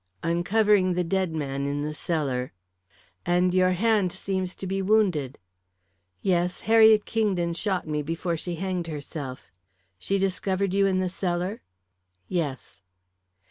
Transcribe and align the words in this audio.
"Uncovering 0.23 0.95
the 0.95 1.03
dead 1.03 1.31
man 1.31 1.67
in 1.67 1.83
the 1.83 1.93
cellar." 1.93 2.53
"And 3.23 3.53
your 3.53 3.73
hand 3.73 4.11
seems 4.11 4.55
to 4.55 4.65
be 4.65 4.81
wounded." 4.81 5.37
"Yes; 6.23 6.61
Harriet 6.61 7.05
Kingdon 7.05 7.53
shot 7.53 7.87
me 7.87 8.01
before 8.01 8.35
she 8.35 8.55
hanged 8.55 8.87
herself." 8.87 9.51
"She 9.99 10.17
discovered 10.17 10.73
you 10.73 10.87
in 10.87 10.97
the 11.01 11.07
cellar?" 11.09 11.61
"Yes." 12.27 12.81